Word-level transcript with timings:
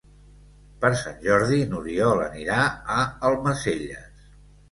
Per 0.83 0.89
Sant 1.01 1.19
Jordi 1.25 1.59
n'Oriol 1.73 2.23
anirà 2.25 2.57
a 2.97 2.97
Almacelles. 3.31 4.27